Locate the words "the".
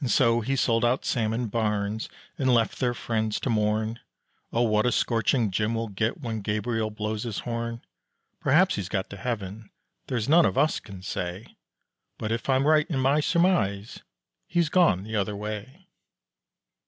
15.04-15.14